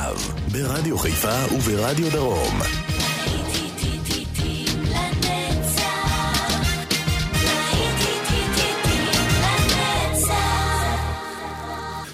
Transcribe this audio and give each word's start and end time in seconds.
זהב, 0.00 0.18
ברדיו 0.52 0.98
חיפה 0.98 1.54
וברדיו 1.54 2.12
דרום. 2.12 2.58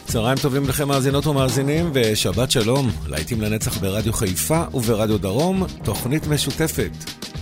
צהריים 0.07 0.39
טובים 0.39 0.69
לכם 0.69 0.89
מאזינות 0.89 1.27
ומאזינים, 1.27 1.91
ושבת 1.95 2.51
שלום, 2.51 2.91
להיטים 3.07 3.41
לנצח 3.41 3.79
ברדיו 3.79 4.13
חיפה 4.13 4.63
וברדיו 4.75 5.19
דרום, 5.19 5.63
תוכנית 5.85 6.27
משותפת. 6.27 6.91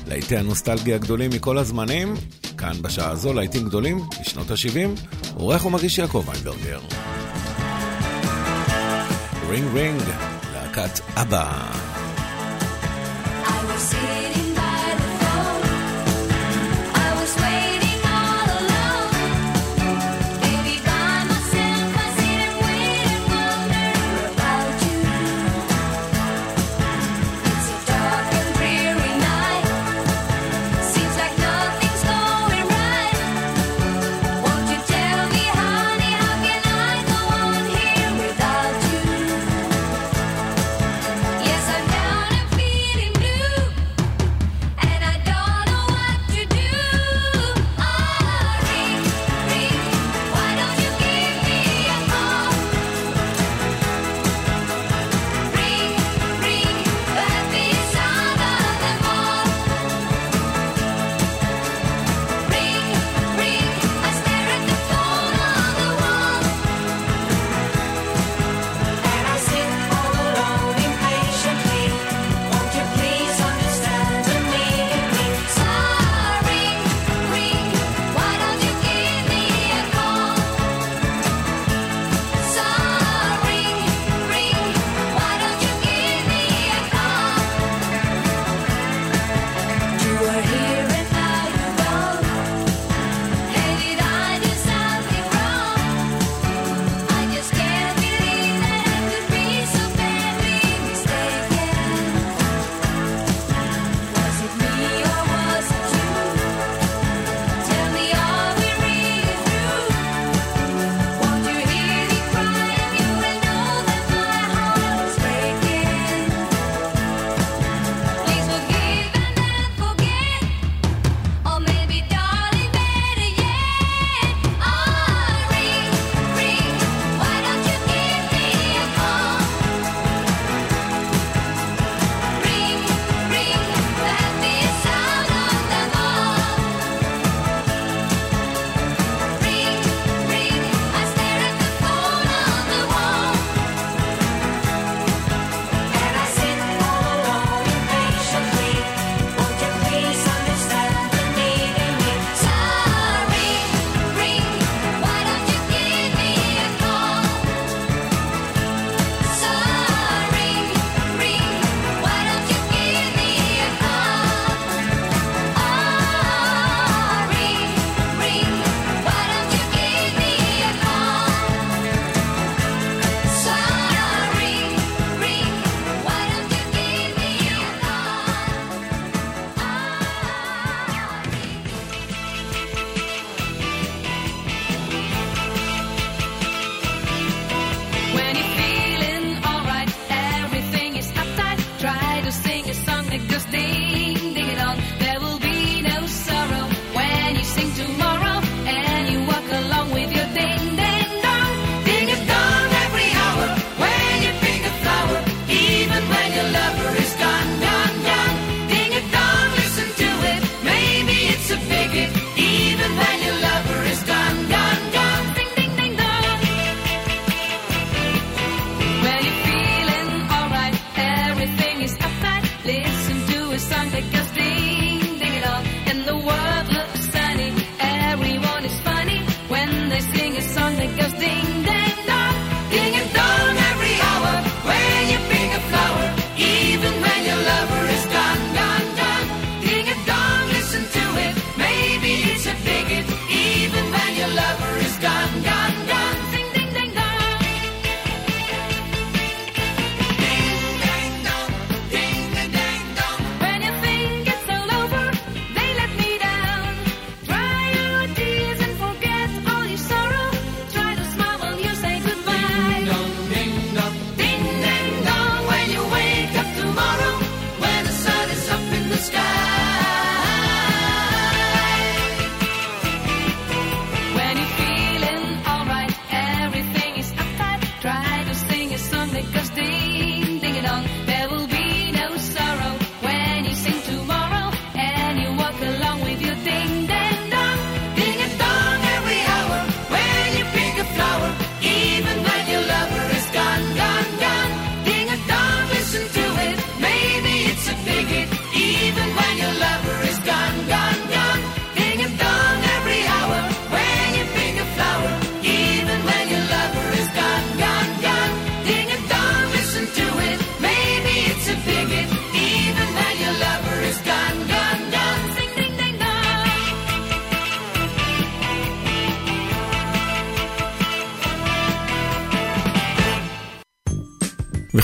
להיטי 0.08 0.36
הנוסטלגיה 0.36 0.94
הגדולים 0.94 1.30
מכל 1.34 1.58
הזמנים, 1.58 2.14
כאן 2.58 2.82
בשעה 2.82 3.10
הזו 3.10 3.32
להיטים 3.32 3.64
גדולים 3.64 4.00
משנות 4.20 4.50
ה-70, 4.50 5.10
עורך 5.34 5.66
ומגיש 5.66 5.98
יעקב 5.98 6.24
איינברגר. 6.32 6.80
רינג 9.48 9.74
רינג 9.74 10.02
להקת 10.76 11.00
אבא. 11.16 11.50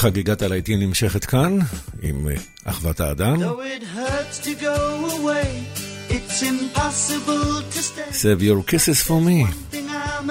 וחגיגת 0.01 0.43
הלהיטים 0.43 0.81
נמשכת 0.81 1.25
כאן, 1.25 1.59
עם 2.03 2.29
אחוות 2.65 3.01
האדם. 3.01 3.37
Save 8.23 8.41
your 8.49 8.63
kisses 8.71 8.99
for 9.07 9.21
me. 9.29 9.39
I 9.45 10.27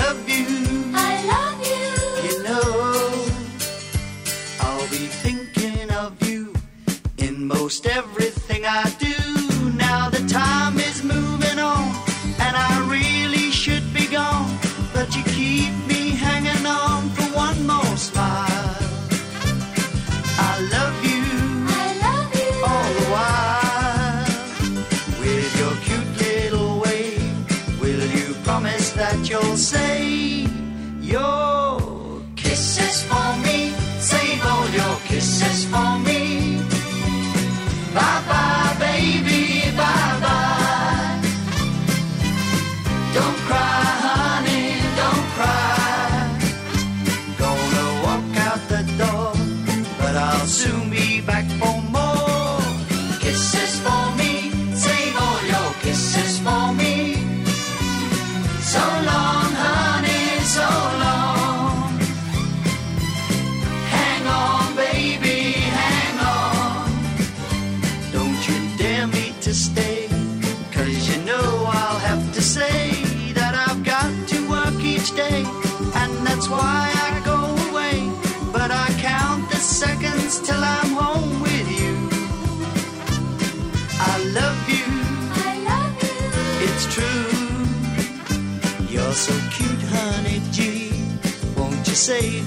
love 0.00 0.18
you. 0.32 0.46
I 1.10 1.12
love 1.34 1.60
you. 1.72 1.88
You 2.28 2.36
know, 2.48 2.74
I'll 4.64 4.88
be 4.98 5.04
thinking 5.24 5.86
of 6.04 6.10
you 6.28 6.40
in 7.26 7.34
most 7.54 7.82
every 7.98 8.09
say 92.00 92.40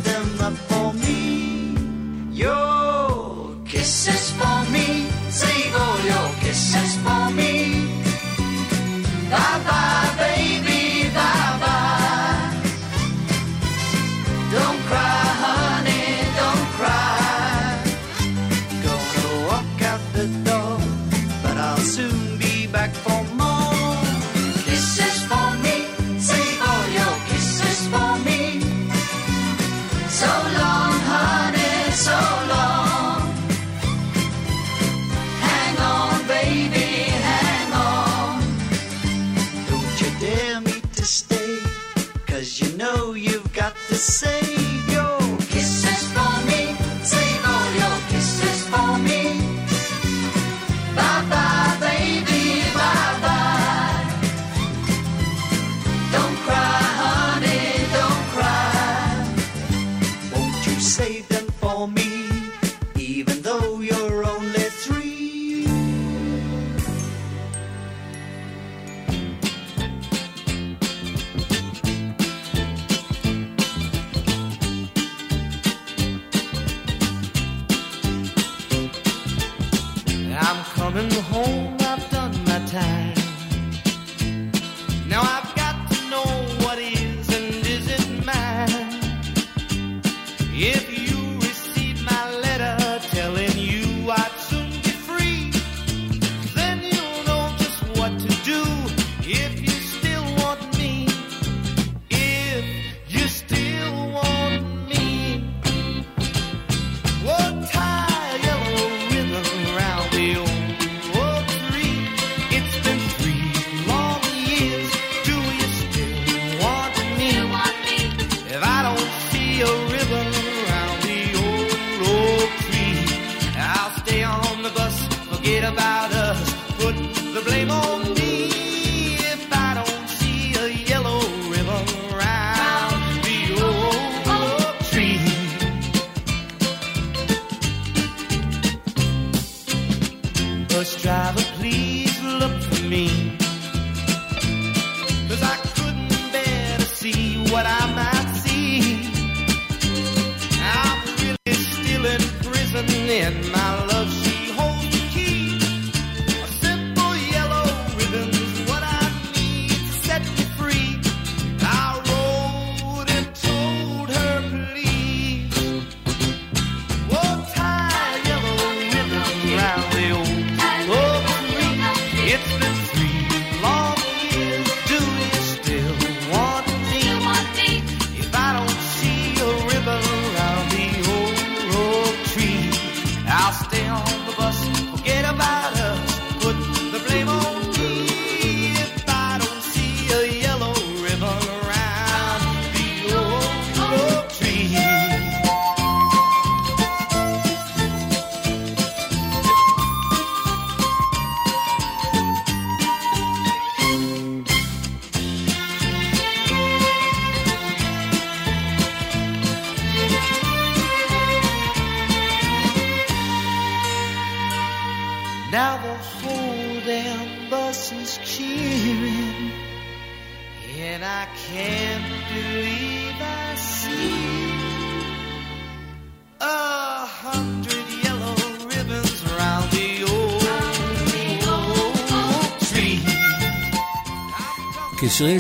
in 153.23 153.33
my 153.53 153.62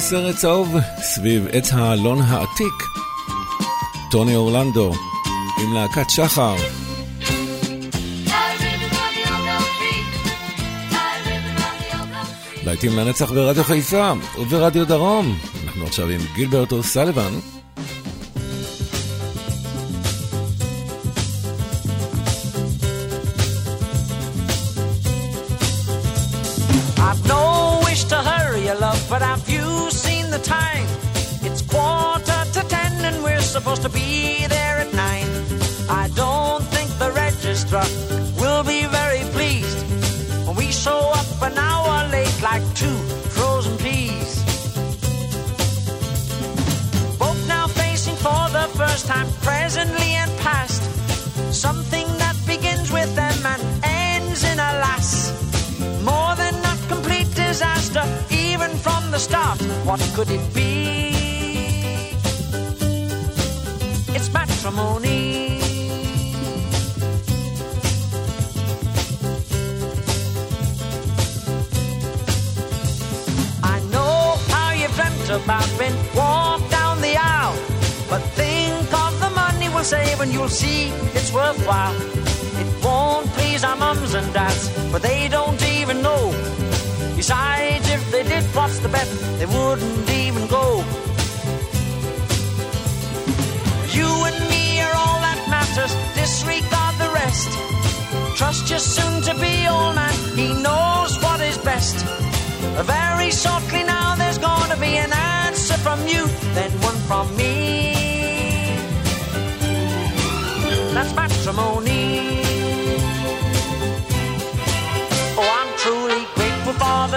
סרט 0.09 0.35
צהוב 0.35 0.75
סביב 1.01 1.47
עץ 1.51 1.73
האלון 1.73 2.21
העתיק, 2.21 2.73
טוני 4.11 4.35
אורלנדו 4.35 4.91
עם 5.63 5.73
להקת 5.73 6.09
שחר. 6.09 6.55
להיטים 12.65 12.91
לנצח 12.99 13.31
ברדיו 13.31 13.63
חיפה 13.63 14.11
וברדיו 14.41 14.85
דרום. 14.87 15.37
אנחנו 15.65 15.85
עכשיו 15.85 16.09
עם 16.09 16.21
גילברטו 16.35 16.83
סליבן. 16.83 17.33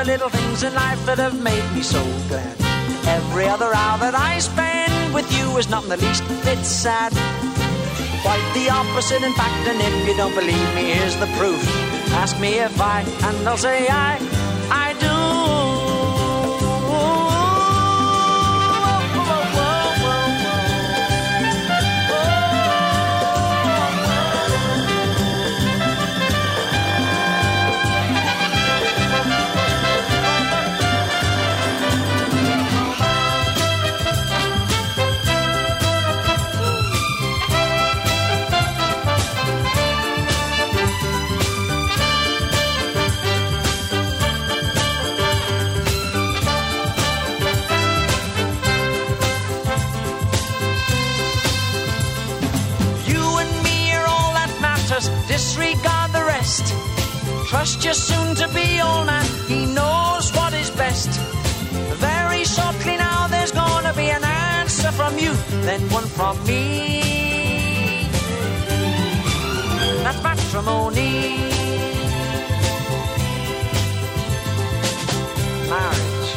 little 0.07 0.29
things 0.29 0.63
in 0.63 0.73
life 0.73 1.05
that 1.05 1.19
have 1.19 1.41
made 1.43 1.67
me 1.75 1.83
so 1.83 2.01
glad. 2.29 2.57
Every 3.09 3.47
other 3.49 3.75
hour 3.75 3.99
that 3.99 4.15
I 4.15 4.39
spend 4.39 5.13
with 5.13 5.27
you 5.37 5.57
is 5.59 5.69
not 5.69 5.83
in 5.83 5.89
the 5.89 5.97
least 5.97 6.23
bit 6.45 6.59
sad. 6.59 7.11
Quite 8.23 8.45
the 8.55 8.71
opposite, 8.71 9.23
in 9.23 9.33
fact, 9.35 9.53
and 9.67 9.81
if 9.83 10.09
you 10.09 10.17
don't 10.17 10.35
believe 10.35 10.75
me, 10.77 10.95
here's 10.95 11.17
the 11.17 11.27
proof. 11.39 11.59
Ask 12.23 12.39
me 12.41 12.61
if 12.61 12.81
I, 12.81 13.01
and 13.27 13.49
I'll 13.49 13.57
say 13.57 13.89
I. 13.89 14.36
Trust 57.57 57.85
your 57.87 57.95
soon 57.95 58.35
to 58.35 58.49
be 58.55 58.83
old 58.83 59.07
man, 59.07 59.25
he 59.49 59.65
knows 59.65 60.31
what 60.37 60.53
is 60.53 60.69
best. 60.69 61.09
Very 62.11 62.45
shortly 62.45 62.99
now, 62.99 63.27
there's 63.29 63.51
gonna 63.51 63.95
be 63.95 64.11
an 64.11 64.23
answer 64.23 64.93
from 64.93 65.17
you, 65.19 65.33
then 65.69 65.81
one 65.89 66.05
from 66.05 66.37
me. 66.45 68.11
That's 70.05 70.23
matrimony. 70.29 71.21
Marriage. 75.73 76.31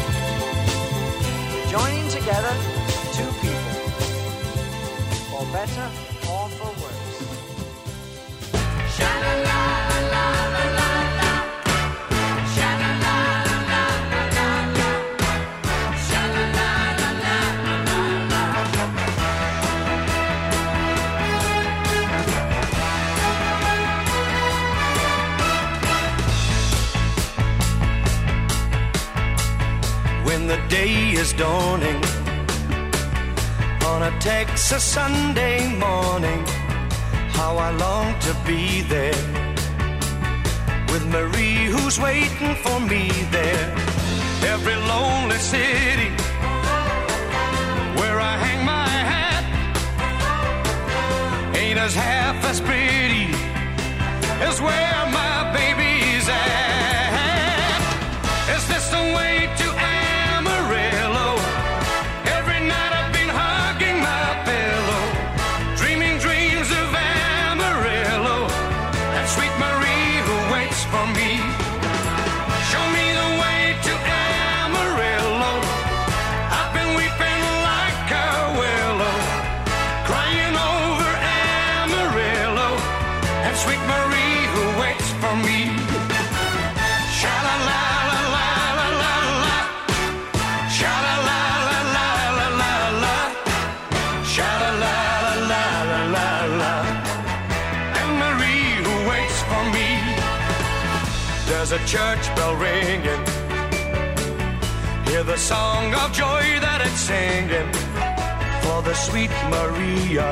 Joining 1.73 2.07
together 2.17 2.53
two 3.15 3.29
people, 3.41 5.31
for 5.31 5.43
better 5.51 5.98
day 30.69 30.95
is 31.21 31.33
dawning 31.33 31.99
on 33.91 33.99
a 34.03 34.11
Texas 34.19 34.83
Sunday 34.83 35.59
morning. 35.85 36.41
How 37.37 37.51
I 37.57 37.69
long 37.85 38.07
to 38.27 38.33
be 38.49 38.81
there 38.83 39.23
with 40.91 41.03
Marie, 41.15 41.63
who's 41.73 41.99
waiting 41.99 42.53
for 42.65 42.79
me 42.93 43.03
there. 43.37 43.67
Every 44.53 44.77
lonely 44.93 45.37
city 45.55 46.09
where 47.99 48.17
I 48.31 48.33
hang 48.45 48.59
my 48.63 48.89
hat 49.13 49.43
ain't 51.61 51.79
as 51.79 51.93
half 51.95 52.37
as 52.51 52.61
pretty 52.61 53.25
as 54.47 54.61
where. 54.61 54.98
church 101.97 102.25
bell 102.35 102.53
ringing. 102.55 103.03
Hear 105.07 105.23
the 105.23 105.37
song 105.51 105.83
of 106.01 106.13
joy 106.13 106.43
that 106.65 106.79
it's 106.87 107.01
singing 107.13 107.69
for 108.63 108.79
the 108.87 108.93
sweet 109.05 109.33
Maria 109.55 110.27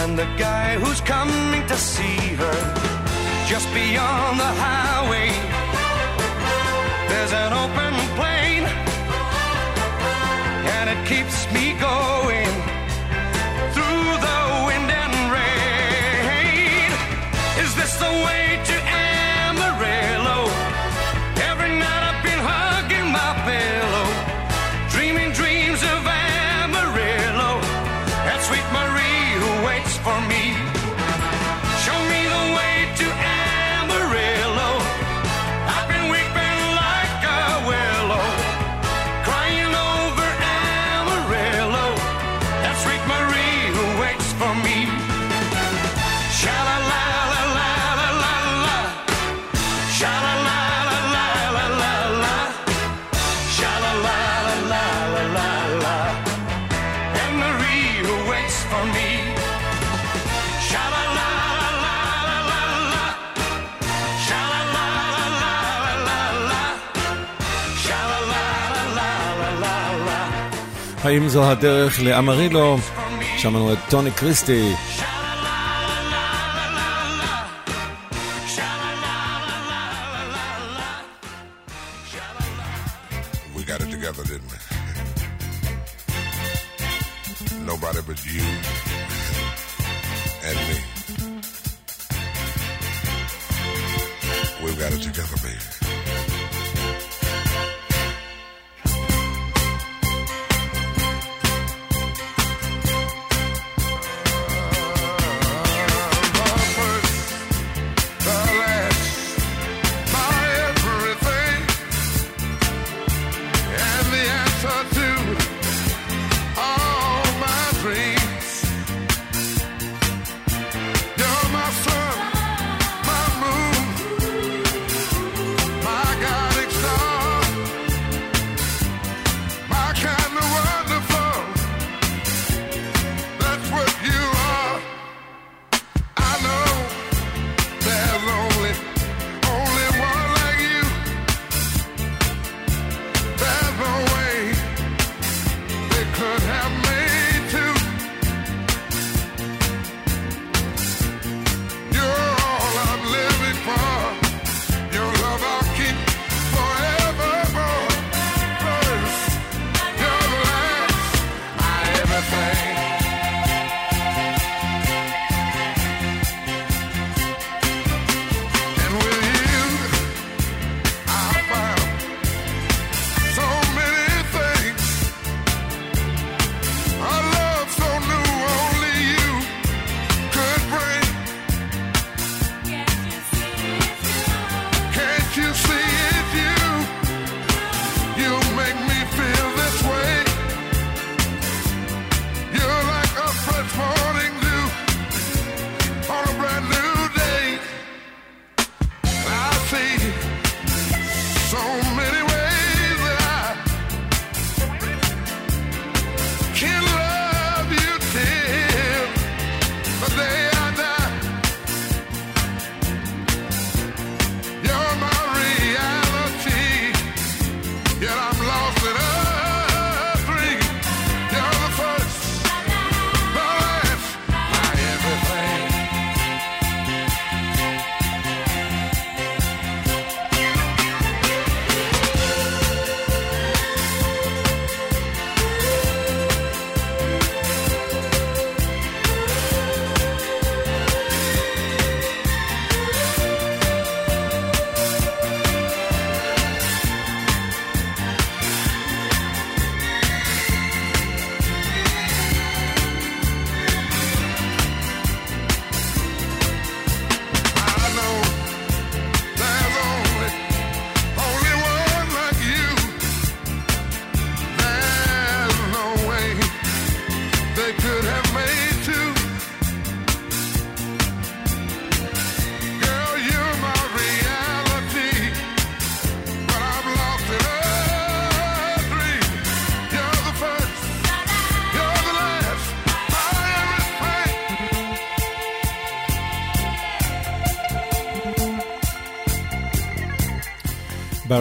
and 0.00 0.16
the 0.16 0.28
guy 0.46 0.68
who's 0.82 1.00
coming 1.00 1.64
to 1.66 1.74
see 1.92 2.18
her 2.42 2.58
just 3.50 3.66
beyond 3.74 4.34
the 4.44 4.52
highway. 4.66 5.28
There's 7.10 7.32
an 7.44 7.52
open 7.64 7.94
plain 8.18 8.62
and 10.76 10.84
it 10.94 11.00
keeps 11.12 11.36
me 11.52 11.72
going. 11.80 12.05
האם 71.16 71.28
זו 71.28 71.44
הדרך 71.50 72.00
לאמרילו, 72.02 72.78
שמענו 73.36 73.72
את 73.72 73.78
טוני 73.90 74.10
קריסטי. 74.10 74.72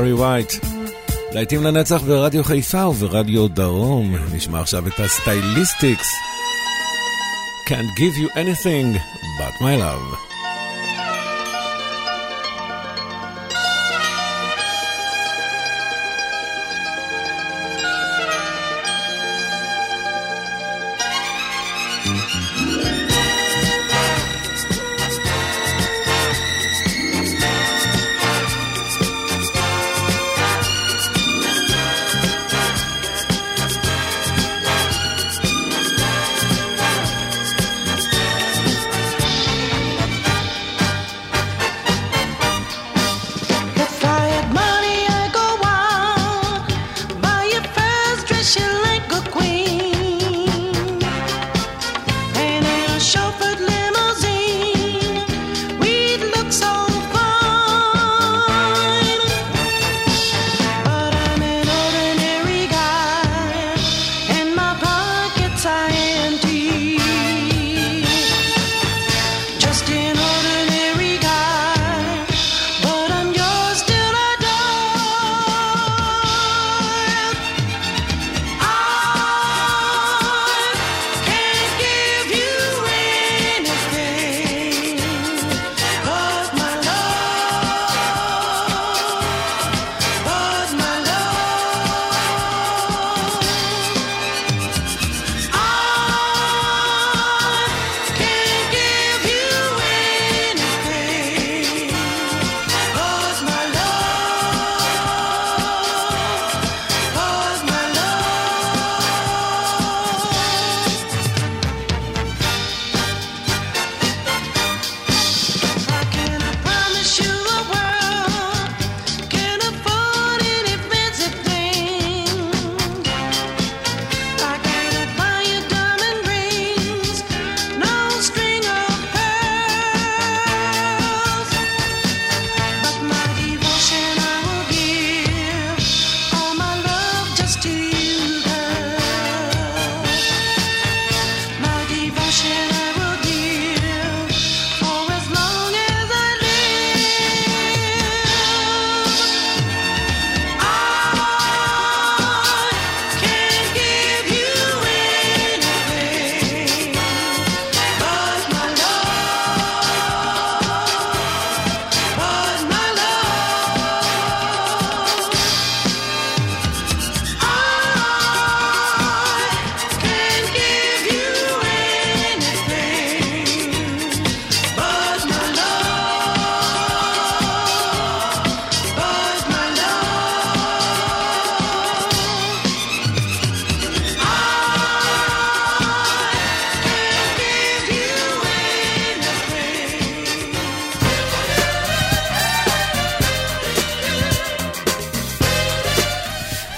גארי 0.05 0.13
וייט. 0.13 0.53
להיטים 1.33 1.63
לנצח 1.63 2.01
ברדיו 2.01 2.43
חיפה 2.43 2.87
וברדיו 2.87 3.47
דרום. 3.47 4.15
נשמע 4.33 4.59
עכשיו 4.59 4.87
את 4.87 4.99
הסטייליסטיקס. 4.99 6.07
Can't 7.67 7.99
give 7.99 8.15
you 8.15 8.29
anything 8.37 8.93
but 9.39 9.59
my 9.61 9.75
love. 9.83 10.34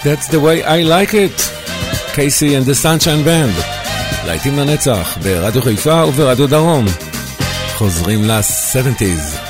That's 0.10 0.30
the 0.30 0.40
way 0.40 0.64
I 0.64 0.84
like 0.84 1.14
it, 1.14 1.32
KC 2.16 2.56
and 2.56 2.66
the 2.66 2.76
Sunshine 2.76 3.24
Band. 3.26 3.54
להיטים 4.26 4.60
לנצח 4.60 5.18
ברדיו 5.24 5.62
חיפה 5.62 6.06
וברדיו 6.08 6.48
דרום. 6.48 6.86
חוזרים 7.76 8.24
ל-70's. 8.24 9.47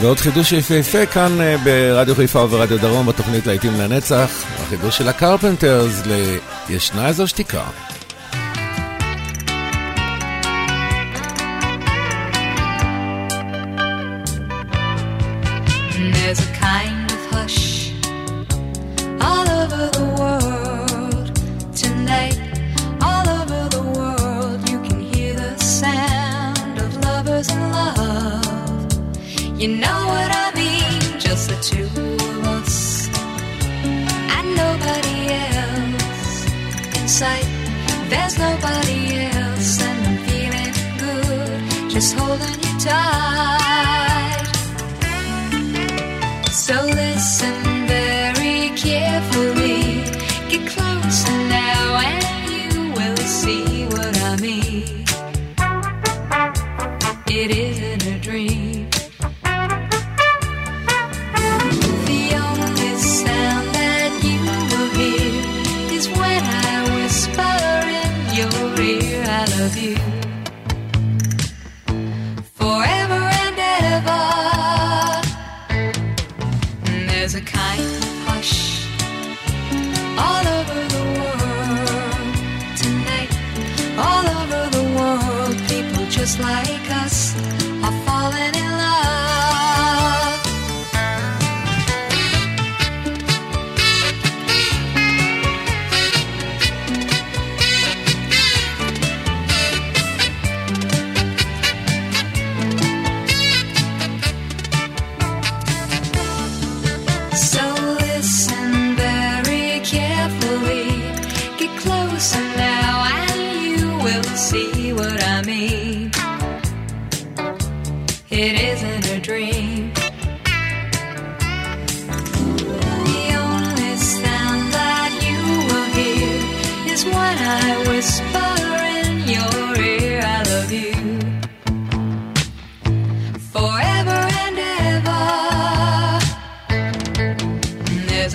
ועוד 0.00 0.18
חידוש 0.18 0.52
יפהפה 0.52 1.06
כאן 1.06 1.40
אה, 1.40 1.56
ברדיו 1.64 2.14
חיפה 2.16 2.38
וברדיו 2.40 2.78
דרום 2.78 3.06
בתוכנית 3.06 3.46
להיטים 3.46 3.74
לנצח, 3.80 4.30
החידוש 4.64 4.98
של 4.98 5.08
הקרפנטרס 5.08 6.02
לישנה 6.68 7.08
איזו 7.08 7.26
שתיקה. 7.28 7.64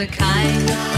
a 0.02 0.08
kind 0.08 0.91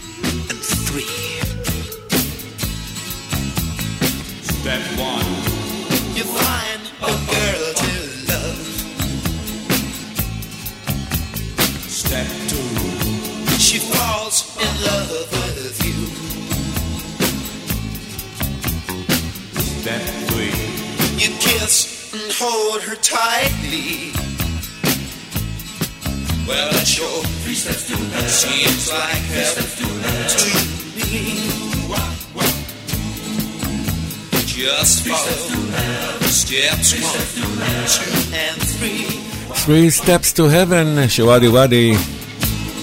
Three 39.63 39.89
Steps 40.01 40.33
to 40.33 40.43
Heaven 40.49 41.09
שוואדי 41.09 41.47
וואדי, 41.47 41.93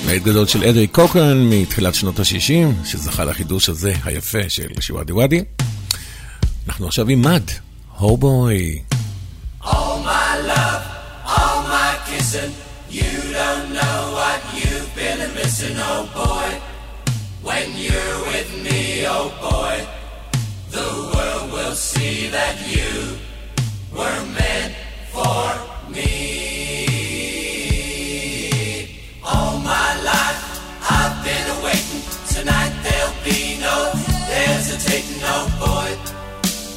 מעיד 0.07 0.23
גדול 0.25 0.47
של 0.47 0.65
אדרי 0.65 0.87
קוקרן 0.87 1.47
מתחילת 1.51 1.95
שנות 1.95 2.19
ה-60, 2.19 2.85
שזכה 2.87 3.25
לחידוש 3.25 3.69
הזה 3.69 3.93
היפה 4.05 4.39
של 4.49 4.67
שוואדי 4.81 5.13
וואדי. 5.13 5.45
אנחנו 6.69 6.87
עכשיו 6.87 7.09
עם 7.09 7.23
מד, 7.23 7.43
הובוי. 7.99 8.83
See 21.97 22.29
that 22.37 22.57
you 22.75 22.91
were 23.93 24.25
meant 24.39 24.75
for 25.11 25.91
me. 25.91 26.07
All 29.25 29.59
my 29.59 29.91
life 30.03 30.83
I've 30.91 31.19
been 31.25 31.65
waiting. 31.65 32.03
Tonight 32.29 32.75
there'll 32.85 33.15
be 33.25 33.59
no 33.61 33.91
hesitating, 34.31 35.21
oh 35.25 35.47
boy. 35.59 35.91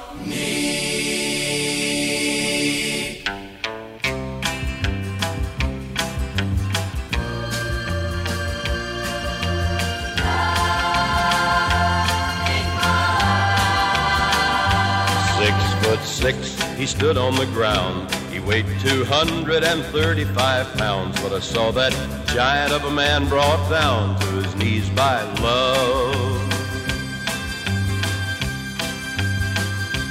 six, 16.19 16.61
he 16.77 16.85
stood 16.85 17.17
on 17.17 17.37
the 17.37 17.47
ground. 17.47 18.13
He 18.33 18.41
weighed 18.41 18.67
235 18.81 20.77
pounds, 20.77 21.23
but 21.23 21.33
I 21.33 21.39
saw 21.39 21.71
that 21.71 21.93
giant 22.27 22.73
of 22.73 22.85
a 22.85 22.91
man 22.91 23.29
brought 23.29 23.71
down 23.71 24.19
to 24.19 24.27
his 24.43 24.53
knees 24.57 24.91
by 24.91 25.23
love. 25.45 26.49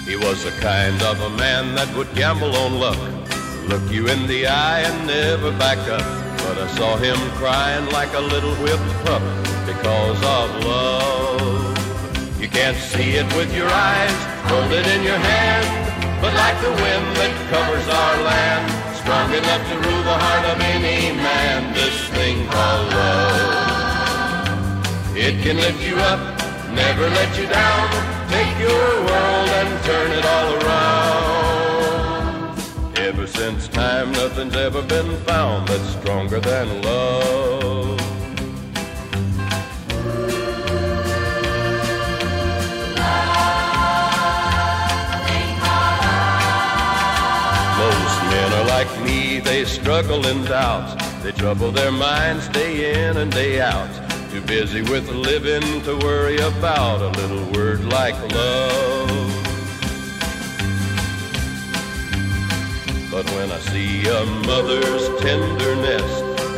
He 0.08 0.16
was 0.16 0.46
the 0.46 0.52
kind 0.62 1.02
of 1.04 1.20
a 1.20 1.30
man 1.32 1.76
that 1.76 1.94
would 1.98 2.14
gamble 2.16 2.56
on 2.56 2.80
luck, 2.80 3.00
look 3.68 3.92
you 3.92 4.08
in 4.08 4.28
the 4.28 4.48
eye 4.48 4.80
and 4.80 5.08
never 5.08 5.52
back 5.60 5.78
up. 5.90 6.08
But 6.44 6.58
I 6.58 6.68
saw 6.78 6.96
him 6.96 7.18
crying 7.32 7.86
like 7.92 8.14
a 8.16 8.22
little 8.22 8.56
whipped 8.64 8.96
pup 9.06 9.22
because 9.68 10.18
of 10.20 10.64
love. 10.64 12.40
You 12.42 12.48
can't 12.48 12.78
see 12.78 13.12
it 13.20 13.26
with 13.36 13.54
your 13.54 13.68
eyes, 13.68 14.18
hold 14.50 14.72
it 14.72 14.88
in 14.88 15.04
your 15.04 15.18
hand 15.18 15.96
but 16.22 16.34
like 16.34 16.60
the 16.62 16.72
wind 16.72 17.08
that 17.20 17.34
covers 17.54 17.88
our 17.94 18.18
land, 18.26 18.66
strong 18.98 19.28
enough 19.34 19.62
to 19.70 19.76
rule 19.86 20.02
the 20.04 20.18
heart 20.26 20.46
of 20.52 20.58
any 20.62 21.16
man. 21.16 21.72
This 21.76 21.98
thing 22.10 22.48
called 22.50 22.90
love, 22.90 25.18
it 25.18 25.40
can 25.44 25.58
lift 25.58 25.80
you 25.88 25.96
up, 26.12 26.22
never 26.74 27.08
let 27.08 27.32
you 27.38 27.46
down. 27.48 27.90
Take 28.34 28.56
your 28.58 29.06
world 29.10 29.50
and 29.62 29.80
turn 29.86 30.12
it 30.12 30.26
all 30.26 30.58
around. 31.86 32.58
Ever 32.98 33.28
since 33.28 33.68
time, 33.68 34.12
nothing's 34.12 34.56
ever 34.56 34.82
been 34.82 35.16
found 35.24 35.68
that's 35.68 35.92
stronger 36.02 36.40
than 36.40 36.82
love. 36.82 38.02
they 49.58 49.66
struggle 49.66 50.24
in 50.28 50.46
doubts. 50.46 50.94
They 51.24 51.32
trouble 51.32 51.72
their 51.72 51.92
minds 51.92 52.48
day 52.50 52.74
in 53.06 53.18
and 53.18 53.32
day 53.32 53.60
out. 53.60 53.90
Too 54.30 54.42
busy 54.42 54.82
with 54.84 55.10
living 55.10 55.82
to 55.82 55.98
worry 55.98 56.36
about 56.38 57.02
a 57.02 57.08
little 57.20 57.44
word 57.54 57.84
like 57.86 58.14
love. 58.36 59.46
But 63.10 63.26
when 63.32 63.52
I 63.52 63.58
see 63.74 64.02
a 64.08 64.24
mother's 64.52 65.06
tenderness 65.22 66.12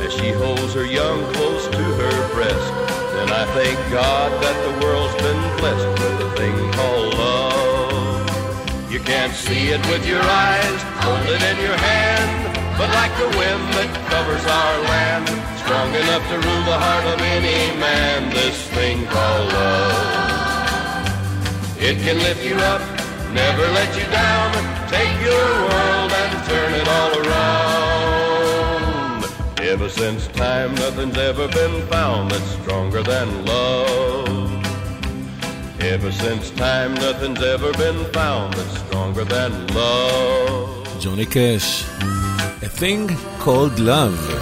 as 0.03 0.11
she 0.13 0.33
holds 0.33 0.73
her 0.73 0.85
young 0.85 1.21
close 1.35 1.69
to 1.69 1.77
her 2.01 2.33
breast, 2.33 2.73
then 3.15 3.31
I 3.31 3.45
thank 3.55 3.79
God 3.93 4.29
that 4.43 4.57
the 4.67 4.85
world's 4.85 5.15
been 5.23 5.57
blessed 5.57 6.01
with 6.01 6.19
a 6.19 6.35
thing 6.35 6.71
called 6.73 7.13
love. 7.13 8.91
You 8.91 8.99
can't 8.99 9.31
see 9.33 9.69
it 9.69 9.79
with 9.87 10.05
your 10.05 10.21
eyes, 10.21 10.81
hold 11.01 11.21
it 11.27 11.41
in 11.43 11.63
your 11.63 11.77
hand 11.77 12.48
but 12.79 12.87
like 12.95 13.11
the 13.19 13.27
wind 13.37 13.63
that 13.75 13.91
covers 14.07 14.45
our 14.47 14.75
land, 14.93 15.27
strong 15.59 15.89
enough 16.03 16.23
to 16.31 16.37
rule 16.47 16.63
the 16.71 16.79
heart 16.87 17.03
of 17.11 17.19
any 17.19 17.59
man. 17.75 18.31
This 18.31 18.55
thing 18.71 19.03
called 19.05 19.51
love, 19.51 21.11
it 21.83 21.97
can 22.05 22.17
lift 22.27 22.39
you 22.45 22.55
up, 22.71 22.79
never 23.35 23.67
let 23.77 23.91
you 23.99 24.05
down, 24.07 24.51
take 24.87 25.11
your 25.27 25.47
world 25.71 26.07
and 26.23 26.39
turn 26.47 26.71
it 26.79 26.87
all 26.87 27.13
around. 27.19 29.27
Ever 29.59 29.89
since 29.91 30.25
time, 30.39 30.71
nothing's 30.75 31.17
ever 31.17 31.49
been 31.49 31.85
found 31.87 32.31
that's 32.31 32.49
stronger 32.63 33.03
than 33.03 33.43
love. 33.43 34.25
Ever 35.81 36.13
since 36.13 36.49
time, 36.51 36.93
nothing's 36.93 37.43
ever 37.43 37.73
been 37.73 38.05
found 38.13 38.53
that's 38.53 38.79
stronger 38.87 39.25
than 39.25 39.67
love. 39.67 40.87
Johnny 41.01 41.25
Cash. 41.25 41.83
A 42.69 42.77
Thing 42.77 43.07
Called 43.43 43.79
Love. 43.79 44.33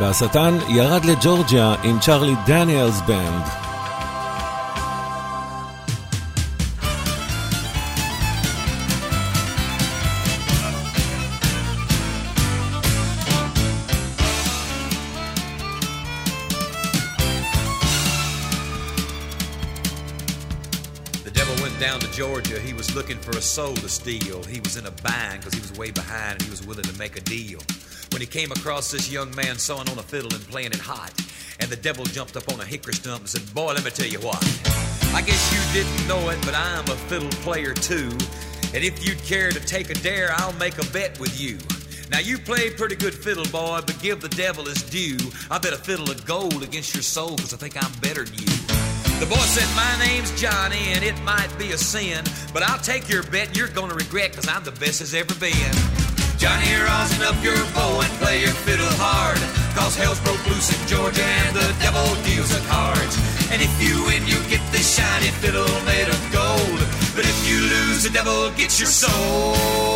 והשטן 0.00 0.58
ירד 0.68 1.04
לג'ורג'יה 1.04 1.74
עם 1.84 1.98
צ'רלי 2.00 2.32
דניאלס 2.46 3.00
בנד. 3.00 3.63
for 23.34 23.38
a 23.40 23.42
soul 23.42 23.74
to 23.74 23.88
steal. 23.88 24.40
He 24.44 24.60
was 24.60 24.76
in 24.76 24.86
a 24.86 24.90
bind 24.92 25.40
because 25.40 25.52
he 25.54 25.60
was 25.60 25.72
way 25.76 25.90
behind 25.90 26.34
and 26.34 26.42
he 26.42 26.50
was 26.50 26.64
willing 26.64 26.84
to 26.84 26.96
make 26.98 27.16
a 27.16 27.20
deal. 27.22 27.58
When 28.12 28.20
he 28.20 28.26
came 28.28 28.52
across 28.52 28.92
this 28.92 29.10
young 29.10 29.34
man 29.34 29.58
sawing 29.58 29.88
on 29.88 29.98
a 29.98 30.04
fiddle 30.04 30.32
and 30.32 30.42
playing 30.48 30.68
it 30.68 30.78
hot, 30.78 31.12
and 31.58 31.68
the 31.68 31.74
devil 31.76 32.04
jumped 32.04 32.36
up 32.36 32.48
on 32.52 32.60
a 32.60 32.64
hickory 32.64 32.94
stump 32.94 33.20
and 33.22 33.28
said, 33.28 33.52
Boy, 33.54 33.72
let 33.74 33.84
me 33.84 33.90
tell 33.90 34.06
you 34.06 34.20
what. 34.20 34.38
I 35.14 35.22
guess 35.22 35.50
you 35.52 35.82
didn't 35.82 36.06
know 36.06 36.28
it, 36.30 36.38
but 36.42 36.54
I'm 36.54 36.84
a 36.84 36.96
fiddle 37.10 37.28
player 37.42 37.74
too. 37.74 38.10
And 38.72 38.84
if 38.84 39.04
you'd 39.04 39.18
care 39.24 39.50
to 39.50 39.60
take 39.66 39.90
a 39.90 39.94
dare, 39.94 40.28
I'll 40.36 40.52
make 40.54 40.78
a 40.80 40.86
bet 40.92 41.18
with 41.18 41.38
you. 41.40 41.58
Now 42.12 42.20
you 42.20 42.38
play 42.38 42.70
pretty 42.70 42.94
good 42.94 43.14
fiddle, 43.14 43.46
boy, 43.46 43.80
but 43.84 43.98
give 44.00 44.20
the 44.20 44.28
devil 44.28 44.66
his 44.66 44.80
due. 44.84 45.16
I 45.50 45.58
bet 45.58 45.72
a 45.72 45.76
fiddle 45.78 46.08
of 46.08 46.24
gold 46.24 46.62
against 46.62 46.94
your 46.94 47.02
soul, 47.02 47.30
cause 47.36 47.52
I 47.52 47.56
think 47.56 47.82
I'm 47.82 47.90
better 48.00 48.22
than 48.24 48.36
you. 48.38 48.73
The 49.20 49.26
boy 49.26 49.44
said, 49.46 49.68
My 49.76 49.96
name's 50.04 50.32
Johnny, 50.40 50.90
and 50.90 51.04
it 51.04 51.18
might 51.22 51.48
be 51.56 51.70
a 51.70 51.78
sin, 51.78 52.24
but 52.52 52.62
I'll 52.64 52.80
take 52.82 53.08
your 53.08 53.22
bet 53.22 53.56
you're 53.56 53.68
gonna 53.68 53.94
regret, 53.94 54.32
cause 54.32 54.48
I'm 54.48 54.64
the 54.64 54.72
best 54.72 55.00
as 55.00 55.14
ever 55.14 55.32
been. 55.38 55.70
Johnny, 56.36 56.68
you're 56.68 56.84
rosin 56.84 57.22
up 57.22 57.38
your 57.42 57.54
bow 57.78 58.02
and 58.02 58.10
play 58.18 58.40
your 58.40 58.50
fiddle 58.66 58.90
hard, 58.98 59.38
cause 59.78 59.94
hell's 59.96 60.18
broke 60.20 60.44
loose 60.48 60.66
in 60.74 60.88
Georgia 60.88 61.22
and 61.46 61.54
the 61.56 61.74
devil 61.80 62.02
deals 62.26 62.50
at 62.54 62.62
cards. 62.66 63.14
And 63.54 63.62
if 63.62 63.70
you 63.80 64.02
win, 64.04 64.26
you 64.26 64.34
get 64.50 64.60
this 64.72 64.98
shiny 64.98 65.30
fiddle 65.38 65.62
made 65.86 66.08
of 66.10 66.20
gold, 66.34 66.82
but 67.14 67.22
if 67.24 67.38
you 67.48 67.56
lose, 67.70 68.02
the 68.02 68.10
devil 68.10 68.50
gets 68.58 68.80
your 68.80 68.90
soul. 68.90 69.93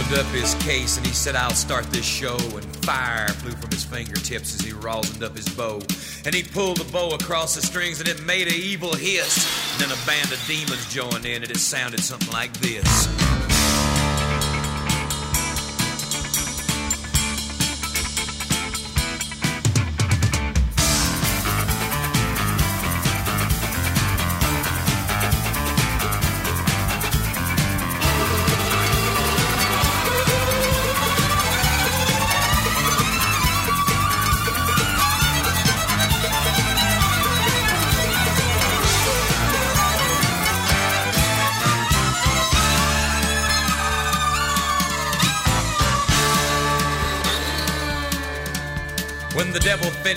opened 0.00 0.18
up 0.18 0.26
his 0.28 0.54
case 0.56 0.96
and 0.96 1.06
he 1.06 1.12
said, 1.12 1.34
I'll 1.34 1.50
start 1.54 1.84
this 1.86 2.06
show. 2.06 2.36
And 2.36 2.64
fire 2.84 3.28
flew 3.28 3.50
from 3.52 3.70
his 3.70 3.84
fingertips 3.84 4.54
as 4.54 4.60
he 4.64 4.72
rosined 4.72 5.22
up 5.22 5.36
his 5.36 5.48
bow. 5.48 5.80
And 6.24 6.34
he 6.34 6.42
pulled 6.42 6.78
the 6.78 6.90
bow 6.90 7.10
across 7.14 7.54
the 7.54 7.62
strings 7.62 8.00
and 8.00 8.08
it 8.08 8.22
made 8.22 8.46
an 8.48 8.54
evil 8.54 8.94
hiss. 8.94 9.74
And 9.80 9.90
then 9.90 9.98
a 9.98 10.06
band 10.06 10.32
of 10.32 10.42
demons 10.46 10.90
joined 10.92 11.26
in 11.26 11.42
and 11.42 11.50
it 11.50 11.58
sounded 11.58 12.00
something 12.00 12.32
like 12.32 12.52
this. 12.60 13.08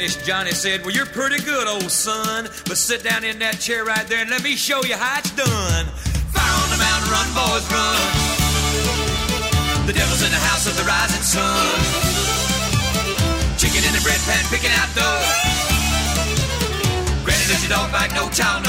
finished, 0.04 0.26
Johnny 0.26 0.52
said, 0.52 0.82
Well, 0.82 0.92
you're 0.92 1.06
pretty 1.06 1.42
good, 1.46 1.66
old 1.68 1.90
son. 1.90 2.46
But 2.68 2.78
sit 2.78 3.04
down 3.04 3.24
in 3.24 3.40
that 3.40 3.60
chair 3.60 3.86
right 3.86 4.06
there 4.08 4.20
and 4.20 4.30
let 4.30 4.44
me 4.44 4.56
show 4.56 4.84
you 4.84 4.96
how 4.98 5.20
it's 5.20 5.32
done. 5.32 5.86
Fire 6.36 6.56
on 6.66 6.70
the 6.72 6.76
mountain, 6.80 7.08
run, 7.12 7.30
boys, 7.32 7.64
run. 7.72 8.04
The 9.88 9.94
devil's 9.96 10.22
in 10.24 10.32
the 10.32 10.44
house 10.52 10.68
of 10.68 10.76
the 10.76 10.84
rising 10.84 11.24
sun. 11.24 11.80
Chicken 13.56 13.80
in 13.88 13.94
the 13.96 14.04
bread 14.04 14.20
pan, 14.28 14.44
picking 14.52 14.72
out 14.76 14.92
dust. 14.92 15.32
Granny, 17.24 17.46
does 17.48 17.64
your 17.64 17.72
dog 17.72 17.92
back, 17.96 18.12
no 18.12 18.28
child, 18.36 18.63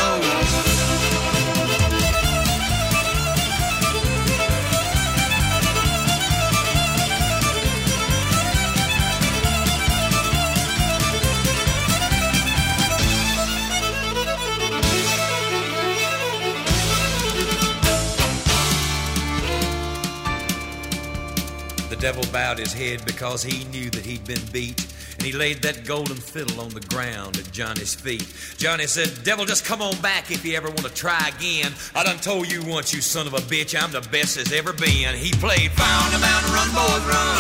devil 22.15 22.33
bowed 22.33 22.59
his 22.59 22.73
head 22.73 23.05
because 23.05 23.43
he 23.43 23.65
knew 23.75 23.91
that 23.91 24.07
he'd 24.07 24.25
been 24.25 24.41
beat. 24.53 24.79
And 25.15 25.23
he 25.23 25.33
laid 25.33 25.63
that 25.63 25.85
golden 25.85 26.15
fiddle 26.15 26.61
on 26.61 26.69
the 26.69 26.81
ground 26.87 27.37
at 27.39 27.51
Johnny's 27.51 27.93
feet. 27.95 28.23
Johnny 28.57 28.87
said, 28.87 29.13
Devil, 29.25 29.45
just 29.47 29.65
come 29.65 29.83
on 29.83 29.97
back 30.01 30.31
if 30.31 30.45
you 30.45 30.57
ever 30.57 30.69
want 30.69 30.87
to 30.87 30.95
try 30.95 31.19
again. 31.37 31.73
I 31.95 32.05
done 32.05 32.19
told 32.19 32.51
you 32.53 32.63
once, 32.67 32.95
you 32.95 33.01
son 33.01 33.27
of 33.27 33.35
a 33.35 33.39
bitch, 33.51 33.75
I'm 33.75 33.91
the 33.91 34.07
best 34.15 34.37
as 34.37 34.53
ever 34.53 34.73
been. 34.73 35.11
He 35.19 35.33
played, 35.43 35.73
Found 35.75 36.15
a 36.15 36.21
mountain, 36.23 36.55
run, 36.55 36.71
boys, 36.71 37.03
run. 37.03 37.35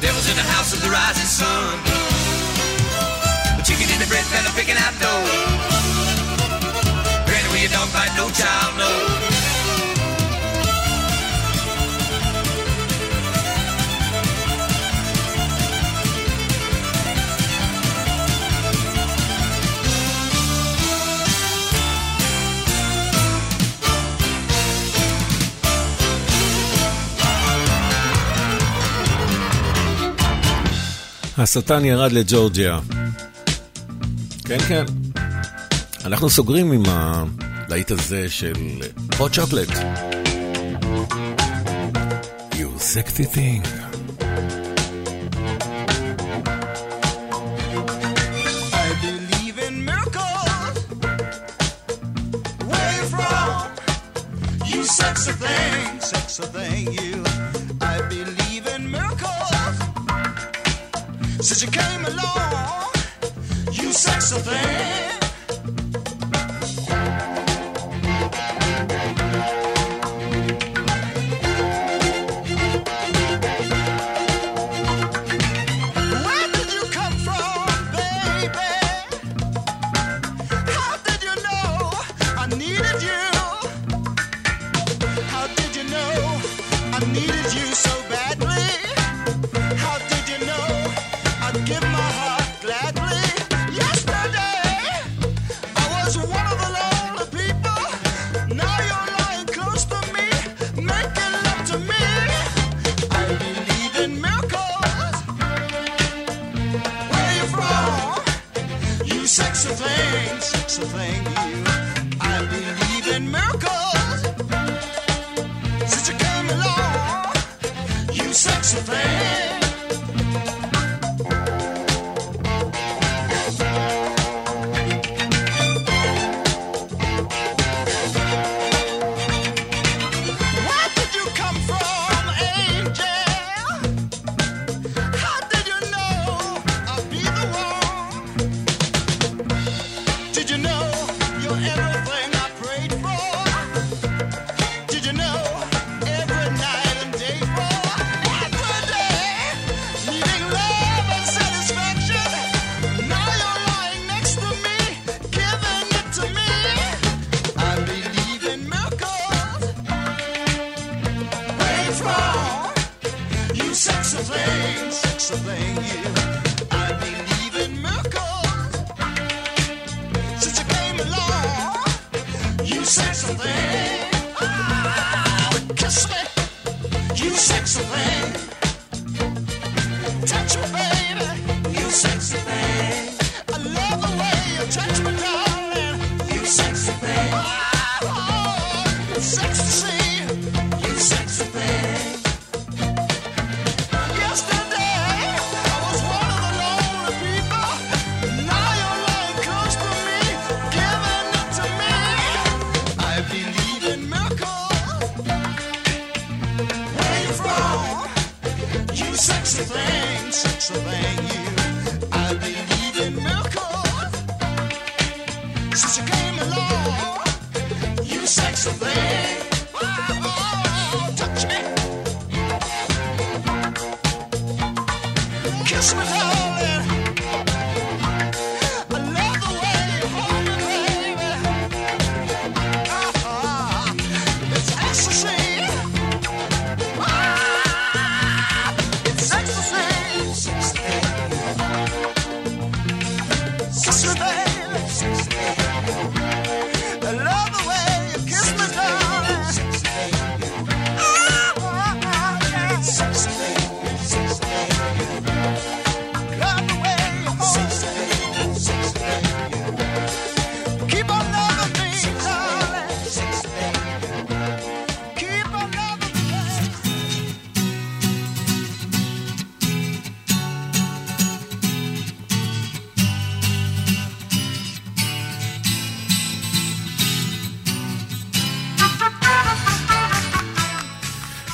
Devil's 0.00 0.24
in 0.32 0.36
the 0.40 0.48
house 0.56 0.72
of 0.72 0.80
the 0.80 0.88
rising 0.88 1.28
sun. 1.28 1.76
A 3.60 3.60
chicken 3.60 3.92
in 3.92 4.00
the 4.00 4.08
bread 4.08 4.24
pan 4.32 4.48
picking 4.56 4.80
out 4.80 4.96
dough. 4.96 5.32
Granny, 7.28 7.48
we 7.52 7.68
don't 7.68 7.92
fight 7.92 8.10
no 8.16 8.30
child, 8.32 8.72
no. 8.80 9.29
השטן 31.42 31.84
ירד 31.84 32.12
לג'ורג'יה. 32.12 32.80
כן, 34.44 34.58
כן. 34.68 34.84
אנחנו 36.04 36.30
סוגרים 36.30 36.72
עם 36.72 36.82
הלהיט 36.86 37.90
הזה 37.90 38.30
של 38.30 38.52
hot 39.10 39.36
chocolate. 39.36 39.76
You 42.52 42.68
sexy 42.78 43.24
thing. 43.36 43.64
Sex 55.00 55.28
a 55.32 55.34
thing, 55.48 55.88
sex 56.12 56.28
a 56.44 56.46
thing, 56.56 56.84
you. 57.00 57.16
I 57.94 57.96
believe 58.14 58.64
in 58.74 58.80
miracles. 58.96 59.39
Since 61.42 61.62
you 61.62 61.70
came 61.70 62.04
along, 62.04 62.90
you 63.72 63.92
sexy 63.94 64.36
thing. 64.40 65.19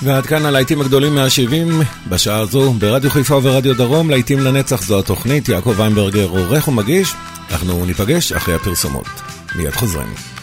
ועד 0.07 0.27
כאן 0.27 0.47
הלהיטים 0.47 0.81
הגדולים 0.81 1.15
מה-70 1.15 1.85
בשעה 2.09 2.39
הזו 2.39 2.73
ברדיו 2.73 3.11
חיפה 3.11 3.35
וברדיו 3.35 3.75
דרום, 3.75 4.11
להיטים 4.11 4.39
לנצח 4.41 4.83
זו 4.83 4.99
התוכנית, 4.99 5.49
יעקב 5.49 5.75
ויינברגר 5.77 6.27
עורך 6.29 6.69
ומגיש, 6.69 7.13
אנחנו 7.53 7.85
ניפגש 7.87 8.33
אחרי 8.33 8.55
הפרסומות. 8.55 9.09
מיד 9.55 9.71
חוזרים. 9.75 10.36